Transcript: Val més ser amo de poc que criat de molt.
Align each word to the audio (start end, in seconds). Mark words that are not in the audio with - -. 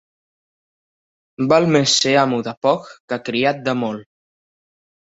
Val 1.53 1.69
més 1.77 1.95
ser 1.99 2.15
amo 2.25 2.41
de 2.49 2.57
poc 2.69 2.91
que 3.13 3.23
criat 3.31 3.65
de 3.71 3.79
molt. 3.85 4.13